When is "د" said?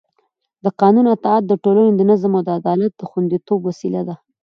0.63-0.65, 1.47-1.53, 1.95-2.01, 2.95-3.01